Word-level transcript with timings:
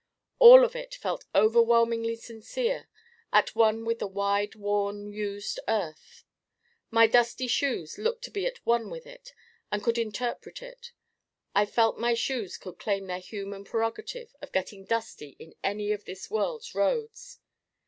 All 0.39 0.65
of 0.65 0.75
it 0.75 0.95
felt 0.95 1.25
overwhelmingly 1.35 2.15
sincere: 2.15 2.87
at 3.31 3.53
one 3.55 3.85
with 3.85 3.99
the 3.99 4.07
wide 4.07 4.55
worn 4.55 5.13
used 5.13 5.59
earth. 5.67 6.23
My 6.89 7.05
dusty 7.05 7.45
shoes 7.45 7.99
looked 7.99 8.23
to 8.23 8.31
be 8.31 8.47
at 8.47 8.65
one 8.65 8.89
with 8.89 9.05
it 9.05 9.31
and 9.71 9.83
could 9.83 9.99
interpret 9.99 10.63
it. 10.63 10.91
I 11.53 11.67
felt 11.67 11.99
my 11.99 12.15
shoes 12.15 12.57
could 12.57 12.79
claim 12.79 13.05
their 13.05 13.19
human 13.19 13.63
prerogative 13.63 14.35
of 14.41 14.51
getting 14.51 14.85
dusty 14.85 15.35
in 15.37 15.53
any 15.63 15.91
of 15.91 16.05
this 16.05 16.31
world's 16.31 16.73
roads. 16.73 17.37